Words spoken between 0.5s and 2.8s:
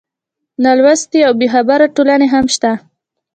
نالوستې او بېخبره ټولنې هم شته.